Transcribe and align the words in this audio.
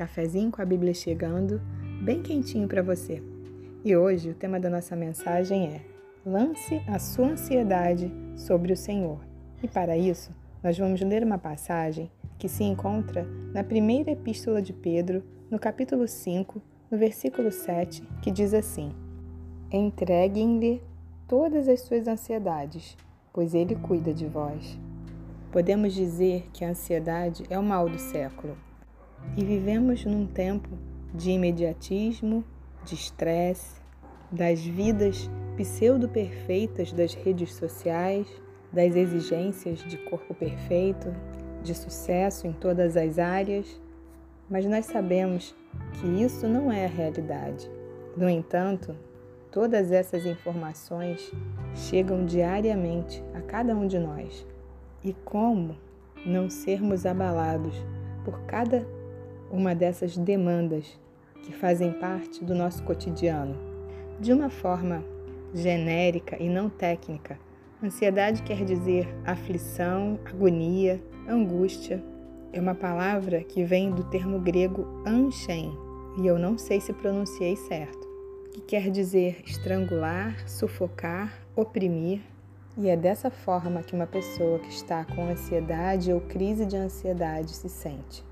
Cafezinho 0.00 0.50
com 0.50 0.62
a 0.62 0.64
Bíblia 0.64 0.94
chegando, 0.94 1.60
bem 2.02 2.22
quentinho 2.22 2.66
para 2.66 2.82
você. 2.82 3.22
E 3.84 3.94
hoje 3.94 4.30
o 4.30 4.34
tema 4.34 4.58
da 4.58 4.70
nossa 4.70 4.96
mensagem 4.96 5.66
é: 5.66 5.82
Lance 6.24 6.80
a 6.86 6.98
sua 6.98 7.26
ansiedade 7.26 8.10
sobre 8.34 8.72
o 8.72 8.76
Senhor. 8.76 9.20
E 9.62 9.68
para 9.68 9.98
isso, 9.98 10.34
nós 10.62 10.78
vamos 10.78 11.02
ler 11.02 11.22
uma 11.22 11.36
passagem 11.36 12.10
que 12.38 12.48
se 12.48 12.64
encontra 12.64 13.26
na 13.52 13.62
primeira 13.62 14.12
epístola 14.12 14.62
de 14.62 14.72
Pedro, 14.72 15.22
no 15.50 15.58
capítulo 15.58 16.08
5, 16.08 16.62
no 16.90 16.96
versículo 16.96 17.52
7, 17.52 18.02
que 18.22 18.30
diz 18.30 18.54
assim: 18.54 18.94
Entreguem-lhe 19.70 20.82
todas 21.28 21.68
as 21.68 21.82
suas 21.82 22.08
ansiedades, 22.08 22.96
pois 23.34 23.52
ele 23.52 23.76
cuida 23.76 24.14
de 24.14 24.26
vós. 24.26 24.80
Podemos 25.52 25.92
dizer 25.92 26.48
que 26.54 26.64
a 26.64 26.70
ansiedade 26.70 27.44
é 27.50 27.58
o 27.58 27.62
mal 27.62 27.86
do 27.86 27.98
século. 27.98 28.56
E 29.36 29.44
vivemos 29.44 30.04
num 30.04 30.26
tempo 30.26 30.68
de 31.14 31.30
imediatismo, 31.30 32.44
de 32.84 32.94
estresse, 32.94 33.80
das 34.30 34.60
vidas 34.60 35.30
pseudo-perfeitas 35.56 36.92
das 36.92 37.14
redes 37.14 37.54
sociais, 37.54 38.26
das 38.72 38.94
exigências 38.94 39.80
de 39.80 39.98
corpo 39.98 40.34
perfeito, 40.34 41.14
de 41.62 41.74
sucesso 41.74 42.46
em 42.46 42.52
todas 42.52 42.96
as 42.96 43.18
áreas, 43.18 43.80
mas 44.48 44.64
nós 44.66 44.86
sabemos 44.86 45.54
que 45.94 46.06
isso 46.06 46.48
não 46.48 46.72
é 46.72 46.86
a 46.86 46.88
realidade. 46.88 47.70
No 48.16 48.28
entanto, 48.28 48.96
todas 49.50 49.92
essas 49.92 50.24
informações 50.24 51.30
chegam 51.74 52.24
diariamente 52.24 53.22
a 53.34 53.40
cada 53.40 53.74
um 53.74 53.86
de 53.86 53.98
nós. 53.98 54.46
E 55.04 55.12
como 55.24 55.76
não 56.24 56.50
sermos 56.50 57.06
abalados 57.06 57.74
por 58.24 58.40
cada 58.42 58.86
uma 59.50 59.74
dessas 59.74 60.16
demandas 60.16 60.98
que 61.42 61.52
fazem 61.52 61.92
parte 61.92 62.44
do 62.44 62.54
nosso 62.54 62.82
cotidiano. 62.84 63.56
De 64.20 64.32
uma 64.32 64.50
forma 64.50 65.02
genérica 65.54 66.40
e 66.40 66.48
não 66.48 66.68
técnica, 66.68 67.38
ansiedade 67.82 68.42
quer 68.42 68.64
dizer 68.64 69.08
aflição, 69.24 70.18
agonia, 70.24 71.02
angústia. 71.28 72.02
É 72.52 72.60
uma 72.60 72.74
palavra 72.74 73.42
que 73.42 73.64
vem 73.64 73.90
do 73.90 74.04
termo 74.04 74.38
grego 74.38 74.86
anshen, 75.06 75.72
e 76.20 76.26
eu 76.26 76.38
não 76.38 76.58
sei 76.58 76.80
se 76.80 76.92
pronunciei 76.92 77.56
certo, 77.56 78.08
que 78.52 78.60
quer 78.60 78.90
dizer 78.90 79.42
estrangular, 79.46 80.48
sufocar, 80.48 81.32
oprimir. 81.54 82.20
E 82.76 82.88
é 82.88 82.96
dessa 82.96 83.30
forma 83.30 83.82
que 83.82 83.94
uma 83.94 84.06
pessoa 84.06 84.58
que 84.58 84.68
está 84.68 85.04
com 85.04 85.24
ansiedade 85.24 86.12
ou 86.12 86.20
crise 86.20 86.64
de 86.64 86.76
ansiedade 86.76 87.54
se 87.54 87.68
sente. 87.68 88.29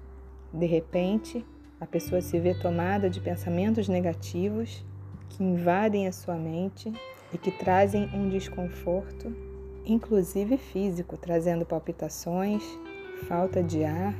De 0.52 0.66
repente, 0.66 1.44
a 1.80 1.86
pessoa 1.86 2.20
se 2.20 2.38
vê 2.40 2.54
tomada 2.54 3.10
de 3.10 3.20
pensamentos 3.20 3.88
negativos 3.88 4.84
que 5.28 5.44
invadem 5.44 6.08
a 6.08 6.12
sua 6.12 6.34
mente 6.34 6.92
e 7.32 7.38
que 7.38 7.50
trazem 7.50 8.08
um 8.14 8.28
desconforto, 8.28 9.34
inclusive 9.84 10.56
físico, 10.56 11.16
trazendo 11.16 11.66
palpitações, 11.66 12.64
falta 13.28 13.62
de 13.62 13.84
ar, 13.84 14.14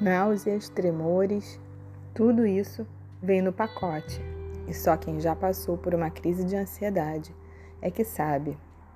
náuseas, 0.00 0.68
tremores. 0.68 1.58
Tudo 2.14 2.46
isso 2.46 2.86
vem 3.22 3.40
no 3.40 3.52
pacote. 3.52 4.20
E 4.66 4.74
só 4.74 4.98
quem 4.98 5.18
já 5.18 5.34
passou 5.34 5.78
por 5.78 5.94
uma 5.94 6.10
crise 6.10 6.44
de 6.44 6.54
ansiedade 6.54 7.34
é 7.80 7.90
que 7.90 8.04
sabe 8.04 8.50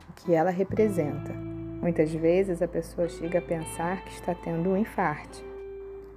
o 0.08 0.12
que 0.12 0.34
ela 0.34 0.50
representa. 0.50 1.32
Muitas 1.80 2.12
vezes 2.12 2.60
a 2.60 2.68
pessoa 2.68 3.08
chega 3.08 3.38
a 3.38 3.42
pensar 3.42 4.04
que 4.04 4.12
está 4.12 4.34
tendo 4.34 4.70
um 4.70 4.76
infarte 4.76 5.51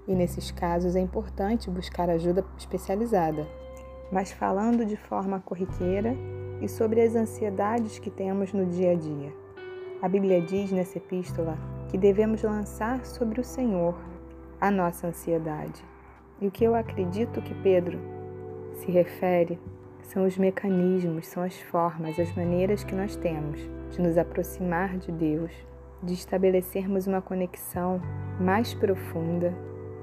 e 0.08 0.14
nesses 0.14 0.52
casos 0.52 0.96
é 0.96 1.00
importante 1.00 1.70
buscar 1.70 2.10
ajuda 2.10 2.46
especializada. 2.58 3.48
Mas 4.12 4.32
falando 4.32 4.86
de 4.86 4.96
forma 4.96 5.40
corriqueira 5.40 6.16
e 6.62 6.68
sobre 6.68 7.02
as 7.02 7.16
ansiedades 7.16 8.00
que 8.00 8.10
temos 8.10 8.54
no 8.54 8.66
dia 8.66 8.92
a 8.92 8.96
dia. 8.96 9.34
A 10.02 10.08
Bíblia 10.08 10.42
diz 10.42 10.72
nessa 10.72 10.98
epístola 10.98 11.58
que 11.90 11.98
devemos 11.98 12.44
lançar 12.44 13.06
sobre 13.06 13.42
o 13.42 13.44
Senhor 13.44 13.96
a 14.60 14.70
nossa 14.70 15.08
ansiedade. 15.08 15.84
E 16.40 16.48
o 16.48 16.52
que 16.52 16.64
eu 16.64 16.76
acredito 16.76 17.42
que 17.42 17.54
Pedro 17.56 18.00
se 18.74 18.92
refere 18.92 19.60
são 20.04 20.26
os 20.26 20.38
mecanismos, 20.38 21.28
são 21.28 21.42
as 21.42 21.60
formas, 21.60 22.20
as 22.20 22.34
maneiras 22.36 22.84
que 22.84 22.94
nós 22.94 23.16
temos 23.16 23.60
de 23.90 24.02
nos 24.02 24.18
aproximar 24.18 24.98
de 24.98 25.12
Deus, 25.12 25.52
de 26.04 26.14
estabelecermos 26.14 27.08
uma 27.08 27.22
conexão 27.22 28.02
mais 28.40 28.74
profunda 28.74 29.54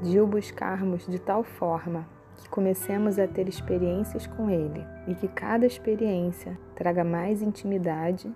de 0.03 0.19
o 0.19 0.27
buscarmos 0.27 1.07
de 1.07 1.19
tal 1.19 1.45
forma 1.45 2.07
que 2.37 2.49
comecemos 2.49 3.21
a 3.21 3.29
ter 3.29 3.49
experiências 3.49 4.27
com 4.27 4.51
Ele 4.51 4.85
e 5.07 5.15
que 5.15 5.29
cada 5.29 5.65
experiência 5.65 6.59
traga 6.75 7.05
mais 7.05 7.41
intimidade, 7.41 8.31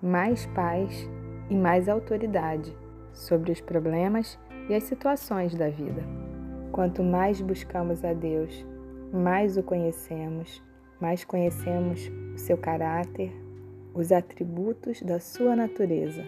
mais 0.00 0.46
paz 0.46 1.10
e 1.50 1.56
mais 1.56 1.88
autoridade 1.88 2.76
sobre 3.12 3.50
os 3.50 3.60
problemas 3.60 4.38
e 4.68 4.74
as 4.74 4.84
situações 4.84 5.56
da 5.56 5.68
vida. 5.68 6.02
Quanto 6.70 7.02
mais 7.02 7.40
buscamos 7.40 8.04
a 8.04 8.12
Deus, 8.12 8.64
mais 9.12 9.56
o 9.56 9.62
conhecemos, 9.62 10.62
mais 11.00 11.24
conhecemos 11.24 12.08
o 12.34 12.38
seu 12.38 12.56
caráter, 12.56 13.32
os 13.92 14.12
atributos 14.12 15.02
da 15.02 15.18
sua 15.18 15.56
natureza, 15.56 16.22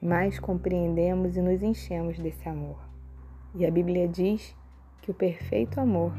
mais 0.00 0.38
compreendemos 0.38 1.36
e 1.36 1.40
nos 1.40 1.60
enchemos 1.62 2.18
desse 2.18 2.48
amor. 2.48 2.91
E 3.54 3.66
a 3.66 3.70
Bíblia 3.70 4.08
diz 4.08 4.56
que 5.02 5.10
o 5.10 5.14
perfeito 5.14 5.78
amor 5.78 6.12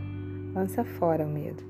lança 0.53 0.83
fora 0.83 1.25
o 1.25 1.29
medo. 1.29 1.63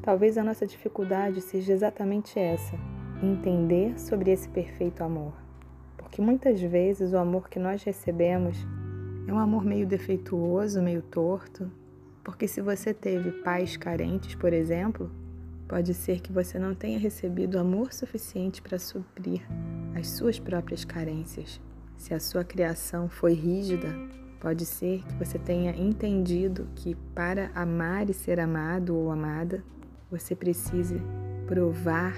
Talvez 0.00 0.38
a 0.38 0.44
nossa 0.44 0.66
dificuldade 0.66 1.40
seja 1.40 1.72
exatamente 1.72 2.38
essa, 2.38 2.76
entender 3.22 3.98
sobre 3.98 4.30
esse 4.30 4.48
perfeito 4.48 5.02
amor. 5.02 5.32
Porque 5.96 6.22
muitas 6.22 6.60
vezes 6.60 7.12
o 7.12 7.18
amor 7.18 7.48
que 7.48 7.58
nós 7.58 7.82
recebemos 7.82 8.56
é 9.26 9.32
um 9.32 9.38
amor 9.38 9.64
meio 9.64 9.86
defeituoso, 9.86 10.82
meio 10.82 11.02
torto. 11.02 11.70
Porque 12.22 12.46
se 12.46 12.60
você 12.60 12.94
teve 12.94 13.32
pais 13.42 13.76
carentes, 13.76 14.34
por 14.36 14.52
exemplo, 14.52 15.10
pode 15.66 15.94
ser 15.94 16.20
que 16.20 16.32
você 16.32 16.58
não 16.58 16.74
tenha 16.74 16.98
recebido 16.98 17.58
amor 17.58 17.92
suficiente 17.92 18.62
para 18.62 18.78
suprir 18.78 19.42
as 19.96 20.08
suas 20.10 20.38
próprias 20.38 20.84
carências. 20.84 21.60
Se 21.96 22.14
a 22.14 22.20
sua 22.20 22.44
criação 22.44 23.08
foi 23.08 23.32
rígida, 23.32 23.88
Pode 24.42 24.66
ser 24.66 25.04
que 25.04 25.14
você 25.24 25.38
tenha 25.38 25.70
entendido 25.70 26.66
que 26.74 26.96
para 27.14 27.52
amar 27.54 28.10
e 28.10 28.12
ser 28.12 28.40
amado 28.40 28.96
ou 28.96 29.08
amada, 29.12 29.62
você 30.10 30.34
precise 30.34 30.96
provar 31.46 32.12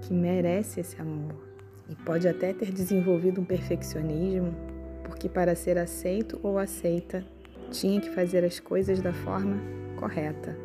que 0.00 0.14
merece 0.14 0.80
esse 0.80 0.98
amor. 0.98 1.34
E 1.86 1.94
pode 1.94 2.26
até 2.26 2.54
ter 2.54 2.72
desenvolvido 2.72 3.42
um 3.42 3.44
perfeccionismo, 3.44 4.54
porque 5.04 5.28
para 5.28 5.54
ser 5.54 5.76
aceito 5.76 6.40
ou 6.42 6.58
aceita, 6.58 7.22
tinha 7.70 8.00
que 8.00 8.08
fazer 8.14 8.46
as 8.46 8.58
coisas 8.58 9.02
da 9.02 9.12
forma 9.12 9.58
correta. 10.00 10.56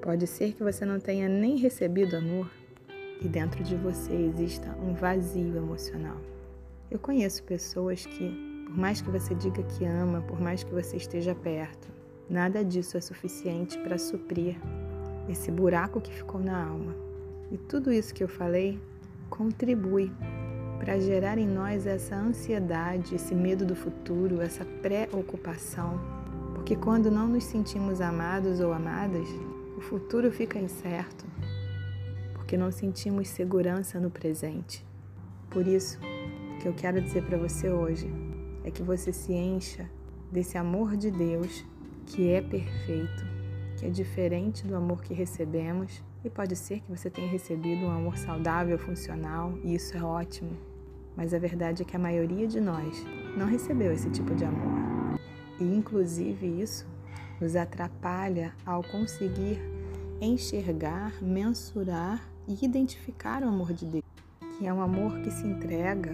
Pode 0.00 0.26
ser 0.26 0.54
que 0.54 0.62
você 0.62 0.86
não 0.86 0.98
tenha 0.98 1.28
nem 1.28 1.58
recebido 1.58 2.16
amor 2.16 2.50
e 3.20 3.28
dentro 3.28 3.62
de 3.62 3.76
você 3.76 4.14
exista 4.14 4.74
um 4.82 4.94
vazio 4.94 5.58
emocional. 5.58 6.16
Eu 6.90 6.98
conheço 6.98 7.42
pessoas 7.42 8.06
que 8.06 8.47
por 8.68 8.76
mais 8.76 9.00
que 9.00 9.10
você 9.10 9.34
diga 9.34 9.62
que 9.62 9.84
ama, 9.84 10.20
por 10.20 10.38
mais 10.38 10.62
que 10.62 10.70
você 10.70 10.98
esteja 10.98 11.34
perto, 11.34 11.88
nada 12.28 12.62
disso 12.62 12.98
é 12.98 13.00
suficiente 13.00 13.78
para 13.78 13.96
suprir 13.96 14.56
esse 15.26 15.50
buraco 15.50 16.02
que 16.02 16.12
ficou 16.12 16.38
na 16.38 16.66
alma. 16.66 16.94
E 17.50 17.56
tudo 17.56 17.90
isso 17.90 18.12
que 18.12 18.22
eu 18.22 18.28
falei 18.28 18.78
contribui 19.30 20.12
para 20.78 20.98
gerar 20.98 21.38
em 21.38 21.48
nós 21.48 21.86
essa 21.86 22.14
ansiedade, 22.14 23.14
esse 23.14 23.34
medo 23.34 23.64
do 23.64 23.74
futuro, 23.74 24.42
essa 24.42 24.66
preocupação. 24.82 25.98
Porque 26.54 26.76
quando 26.76 27.10
não 27.10 27.26
nos 27.26 27.44
sentimos 27.44 28.02
amados 28.02 28.60
ou 28.60 28.70
amadas, 28.70 29.28
o 29.78 29.80
futuro 29.80 30.30
fica 30.30 30.58
incerto, 30.58 31.24
porque 32.34 32.56
não 32.56 32.70
sentimos 32.70 33.28
segurança 33.28 33.98
no 33.98 34.10
presente. 34.10 34.86
Por 35.48 35.66
isso, 35.66 35.98
que 36.60 36.68
eu 36.68 36.74
quero 36.74 37.00
dizer 37.00 37.24
para 37.24 37.38
você 37.38 37.70
hoje 37.70 38.27
é 38.68 38.70
que 38.70 38.82
você 38.82 39.12
se 39.12 39.32
encha 39.32 39.88
desse 40.30 40.58
amor 40.58 40.94
de 40.96 41.10
Deus 41.10 41.64
que 42.04 42.30
é 42.30 42.40
perfeito, 42.40 43.26
que 43.78 43.86
é 43.86 43.90
diferente 43.90 44.66
do 44.66 44.76
amor 44.76 45.02
que 45.02 45.14
recebemos. 45.14 46.02
E 46.24 46.28
pode 46.28 46.54
ser 46.54 46.80
que 46.80 46.90
você 46.90 47.08
tenha 47.08 47.28
recebido 47.28 47.86
um 47.86 47.90
amor 47.90 48.18
saudável, 48.18 48.78
funcional, 48.78 49.56
e 49.64 49.74
isso 49.74 49.96
é 49.96 50.02
ótimo. 50.02 50.50
Mas 51.16 51.32
a 51.32 51.38
verdade 51.38 51.82
é 51.82 51.84
que 51.84 51.96
a 51.96 51.98
maioria 51.98 52.46
de 52.46 52.60
nós 52.60 53.04
não 53.36 53.46
recebeu 53.46 53.92
esse 53.92 54.10
tipo 54.10 54.34
de 54.34 54.44
amor. 54.44 55.18
E 55.58 55.64
inclusive 55.64 56.46
isso 56.46 56.86
nos 57.40 57.56
atrapalha 57.56 58.52
ao 58.66 58.82
conseguir 58.82 59.58
enxergar, 60.20 61.12
mensurar 61.22 62.28
e 62.46 62.64
identificar 62.64 63.42
o 63.42 63.48
amor 63.48 63.72
de 63.72 63.86
Deus, 63.86 64.04
que 64.58 64.66
é 64.66 64.72
um 64.72 64.82
amor 64.82 65.20
que 65.20 65.30
se 65.30 65.46
entrega, 65.46 66.12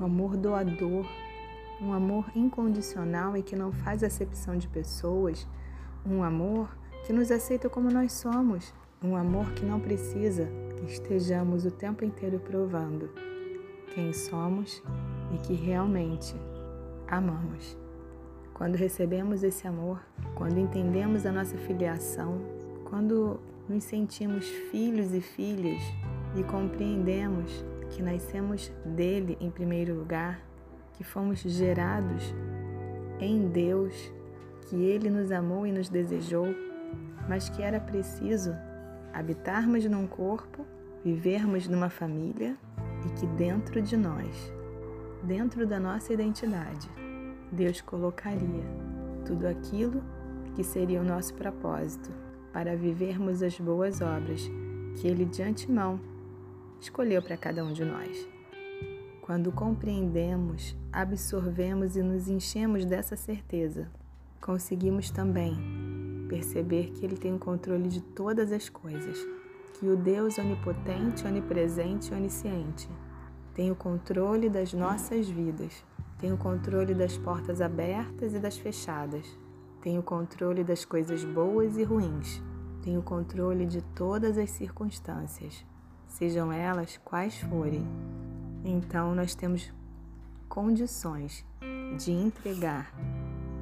um 0.00 0.04
amor 0.04 0.36
doador, 0.36 1.06
um 1.84 1.92
amor 1.92 2.24
incondicional 2.34 3.36
e 3.36 3.42
que 3.42 3.54
não 3.54 3.70
faz 3.70 4.02
acepção 4.02 4.56
de 4.56 4.68
pessoas, 4.68 5.46
Um 6.06 6.22
amor 6.22 6.68
que 7.06 7.14
nos 7.14 7.30
aceita 7.30 7.68
como 7.70 7.90
nós 7.90 8.12
somos. 8.12 8.74
Um 9.02 9.16
amor 9.16 9.52
que 9.52 9.64
não 9.64 9.80
precisa 9.80 10.46
que 10.76 10.84
estejamos 10.84 11.64
o 11.64 11.70
tempo 11.70 12.04
inteiro 12.04 12.38
provando 12.38 13.08
quem 13.94 14.12
somos 14.12 14.82
e 15.32 15.38
que 15.38 15.54
realmente 15.54 16.34
amamos. 17.08 17.76
Quando 18.52 18.76
recebemos 18.76 19.42
esse 19.42 19.66
amor, 19.66 19.98
quando 20.34 20.58
entendemos 20.58 21.24
a 21.24 21.32
nossa 21.32 21.56
filiação, 21.56 22.38
quando 22.84 23.40
nos 23.66 23.84
sentimos 23.84 24.46
filhos 24.70 25.14
e 25.14 25.22
filhas 25.22 25.82
e 26.36 26.42
compreendemos 26.42 27.64
que 27.90 28.02
nascemos 28.02 28.70
dele 28.84 29.38
em 29.40 29.50
primeiro 29.50 29.94
lugar, 29.94 30.40
que 30.94 31.04
fomos 31.04 31.40
gerados 31.40 32.34
em 33.20 33.48
Deus, 33.48 34.12
que 34.62 34.76
ele 34.76 35.10
nos 35.10 35.30
amou 35.30 35.66
e 35.66 35.72
nos 35.72 35.88
desejou, 35.88 36.46
mas 37.28 37.48
que 37.48 37.62
era 37.62 37.80
preciso 37.80 38.52
habitarmos 39.12 39.84
num 39.84 40.06
corpo, 40.06 40.66
vivermos 41.04 41.68
numa 41.68 41.90
família 41.90 42.56
e 43.06 43.20
que 43.20 43.26
dentro 43.26 43.80
de 43.80 43.96
nós, 43.96 44.52
dentro 45.22 45.66
da 45.66 45.78
nossa 45.78 46.12
identidade, 46.12 46.88
Deus 47.52 47.80
colocaria 47.80 48.64
tudo 49.24 49.46
aquilo 49.46 50.02
que 50.54 50.64
seria 50.64 51.00
o 51.00 51.04
nosso 51.04 51.34
propósito 51.34 52.10
para 52.52 52.76
vivermos 52.76 53.42
as 53.42 53.58
boas 53.58 54.00
obras 54.00 54.48
que 54.96 55.08
Ele 55.08 55.24
de 55.24 55.42
antemão 55.42 56.00
escolheu 56.80 57.22
para 57.22 57.36
cada 57.36 57.64
um 57.64 57.72
de 57.72 57.84
nós. 57.84 58.33
Quando 59.24 59.50
compreendemos, 59.50 60.76
absorvemos 60.92 61.96
e 61.96 62.02
nos 62.02 62.28
enchemos 62.28 62.84
dessa 62.84 63.16
certeza, 63.16 63.88
conseguimos 64.38 65.10
também 65.10 65.56
perceber 66.28 66.90
que 66.90 67.06
Ele 67.06 67.16
tem 67.16 67.34
o 67.34 67.38
controle 67.38 67.88
de 67.88 68.02
todas 68.02 68.52
as 68.52 68.68
coisas, 68.68 69.16
que 69.80 69.88
o 69.88 69.96
Deus 69.96 70.36
onipotente, 70.36 71.26
onipresente 71.26 72.12
e 72.12 72.14
onisciente 72.14 72.86
tem 73.54 73.70
o 73.70 73.74
controle 73.74 74.50
das 74.50 74.74
nossas 74.74 75.26
vidas, 75.26 75.72
tem 76.18 76.30
o 76.30 76.36
controle 76.36 76.92
das 76.92 77.16
portas 77.16 77.62
abertas 77.62 78.34
e 78.34 78.38
das 78.38 78.58
fechadas, 78.58 79.26
tem 79.80 79.98
o 79.98 80.02
controle 80.02 80.62
das 80.62 80.84
coisas 80.84 81.24
boas 81.24 81.78
e 81.78 81.82
ruins, 81.82 82.42
tem 82.82 82.98
o 82.98 83.02
controle 83.02 83.64
de 83.64 83.80
todas 83.80 84.36
as 84.36 84.50
circunstâncias 84.50 85.64
sejam 86.14 86.52
elas 86.52 86.96
quais 87.04 87.36
forem. 87.40 87.84
Então, 88.64 89.14
nós 89.14 89.34
temos 89.34 89.70
condições 90.48 91.44
de 91.98 92.10
entregar 92.10 92.92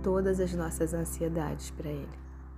todas 0.03 0.39
as 0.39 0.55
nossas 0.55 0.95
ansiedades 0.95 1.71
para 1.71 1.91
Ele, 1.91 2.09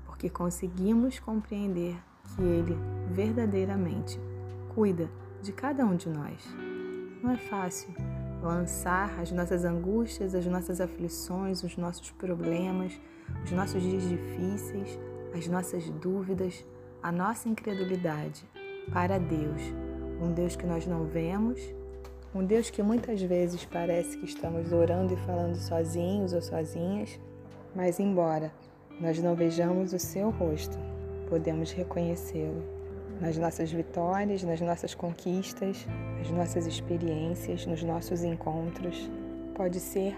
porque 0.05 0.29
conseguimos 0.29 1.19
compreender 1.19 1.97
que 2.35 2.43
Ele 2.43 2.77
verdadeiramente 3.11 4.21
cuida 4.75 5.09
de 5.43 5.53
cada 5.53 5.87
um 5.87 5.97
de 5.97 6.09
nós. 6.09 6.45
Não 7.23 7.31
é 7.31 7.37
fácil 7.37 7.95
lançar 8.43 9.19
as 9.19 9.31
nossas 9.33 9.65
angústias, 9.65 10.35
as 10.35 10.45
nossas 10.45 10.81
aflições, 10.81 11.63
os 11.63 11.77
nossos 11.79 12.11
problemas, 12.11 13.01
os 13.43 13.53
nossos 13.53 13.83
dias 13.83 14.07
difíceis, 14.07 14.99
as 15.35 15.47
nossas 15.47 15.89
dúvidas, 15.89 16.63
a 17.03 17.11
nossa 17.11 17.49
incredulidade 17.49 18.47
para 18.93 19.19
Deus, 19.19 19.63
um 20.21 20.33
Deus 20.33 20.57
que 20.57 20.67
nós 20.67 20.87
não 20.87 21.07
vemos, 21.07 21.59
um 22.35 22.45
Deus 22.45 22.69
que 22.69 22.83
muitas 22.83 23.23
vezes 23.23 23.65
parece 23.65 24.19
que 24.19 24.25
estamos 24.25 24.73
orando 24.73 25.15
e 25.15 25.17
falando 25.19 25.55
sozinhos 25.55 26.33
ou 26.33 26.43
sozinhas, 26.43 27.21
mas 27.75 28.01
embora 28.01 28.53
nós 29.01 29.23
não 29.23 29.37
vejamos 29.37 29.93
o 29.93 29.99
seu 30.01 30.31
rosto, 30.31 30.77
podemos 31.29 31.71
reconhecê-lo 31.71 32.65
nas 33.21 33.37
nossas 33.37 33.71
vitórias, 33.71 34.43
nas 34.43 34.61
nossas 34.61 34.97
conquistas, 34.97 35.87
nas 36.19 36.29
nossas 36.33 36.67
experiências, 36.67 37.67
nos 37.67 37.85
nossos 37.85 38.25
encontros. 38.25 39.09
Pode 39.55 39.79
ser 39.79 40.17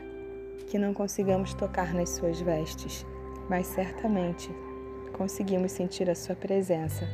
que 0.69 0.79
não 0.79 0.95
consigamos 0.95 1.53
tocar 1.53 1.93
nas 1.93 2.09
suas 2.11 2.41
vestes, 2.41 3.05
mas 3.51 3.67
certamente 3.67 4.49
conseguimos 5.13 5.73
sentir 5.73 6.09
a 6.09 6.15
sua 6.15 6.35
presença 6.35 7.07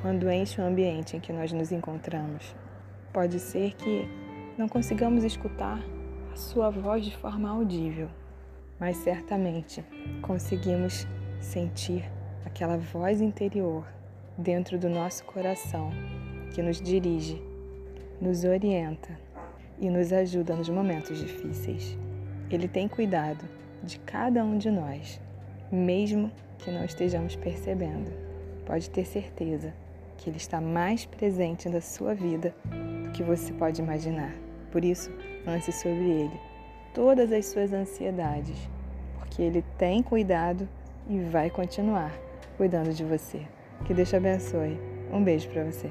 quando 0.00 0.30
enche 0.30 0.60
o 0.60 0.64
ambiente 0.64 1.16
em 1.16 1.20
que 1.20 1.32
nós 1.32 1.50
nos 1.50 1.72
encontramos. 1.72 2.54
Pode 3.12 3.40
ser 3.40 3.74
que 3.74 4.08
não 4.58 4.68
consigamos 4.68 5.22
escutar 5.22 5.82
a 6.32 6.36
sua 6.36 6.70
voz 6.70 7.04
de 7.04 7.14
forma 7.16 7.50
audível, 7.50 8.08
mas 8.80 8.96
certamente 8.96 9.84
conseguimos 10.22 11.06
sentir 11.40 12.10
aquela 12.44 12.78
voz 12.78 13.20
interior 13.20 13.86
dentro 14.38 14.78
do 14.78 14.88
nosso 14.88 15.24
coração 15.24 15.90
que 16.54 16.62
nos 16.62 16.80
dirige, 16.80 17.42
nos 18.20 18.44
orienta 18.44 19.18
e 19.78 19.90
nos 19.90 20.10
ajuda 20.10 20.56
nos 20.56 20.70
momentos 20.70 21.18
difíceis. 21.18 21.98
Ele 22.50 22.66
tem 22.66 22.88
cuidado 22.88 23.44
de 23.82 23.98
cada 24.00 24.42
um 24.42 24.56
de 24.56 24.70
nós, 24.70 25.20
mesmo 25.70 26.30
que 26.58 26.70
não 26.70 26.84
estejamos 26.84 27.36
percebendo. 27.36 28.10
Pode 28.64 28.88
ter 28.88 29.04
certeza 29.04 29.74
que 30.16 30.30
Ele 30.30 30.38
está 30.38 30.60
mais 30.60 31.04
presente 31.04 31.68
na 31.68 31.80
sua 31.82 32.14
vida 32.14 32.54
do 33.04 33.12
que 33.12 33.22
você 33.22 33.52
pode 33.52 33.82
imaginar. 33.82 34.45
Por 34.76 34.84
isso, 34.84 35.10
lance 35.46 35.72
sobre 35.72 36.04
Ele 36.04 36.38
todas 36.92 37.32
as 37.32 37.46
suas 37.46 37.72
ansiedades, 37.72 38.58
porque 39.18 39.40
Ele 39.40 39.64
tem 39.78 40.02
cuidado 40.02 40.68
e 41.08 41.18
vai 41.18 41.48
continuar 41.48 42.12
cuidando 42.58 42.92
de 42.92 43.02
você. 43.02 43.40
Que 43.86 43.94
Deus 43.94 44.10
te 44.10 44.16
abençoe. 44.16 44.78
Um 45.10 45.24
beijo 45.24 45.48
para 45.48 45.64
você. 45.64 45.90